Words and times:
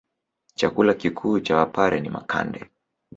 Chakula 0.55 0.93
kikuu 0.93 1.39
cha 1.39 1.57
wpare 1.65 1.99
ni 1.99 2.09
makande 2.09 2.69